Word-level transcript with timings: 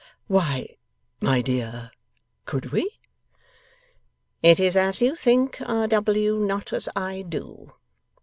'Why, 0.25 0.77
my 1.21 1.43
dear! 1.43 1.91
Could 2.47 2.71
we?' 2.71 2.97
'It 4.41 4.59
is 4.59 4.75
as 4.75 4.99
you 4.99 5.15
think, 5.15 5.61
R. 5.63 5.85
W.; 5.89 6.37
not 6.39 6.73
as 6.73 6.89
I 6.95 7.21
do. 7.21 7.73